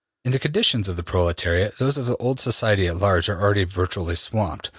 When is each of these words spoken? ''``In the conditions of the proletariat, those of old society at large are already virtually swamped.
''``In 0.27 0.31
the 0.31 0.39
conditions 0.39 0.87
of 0.87 0.95
the 0.95 1.03
proletariat, 1.03 1.77
those 1.77 1.95
of 1.99 2.09
old 2.19 2.39
society 2.39 2.87
at 2.87 2.97
large 2.97 3.29
are 3.29 3.39
already 3.39 3.65
virtually 3.65 4.15
swamped. 4.15 4.69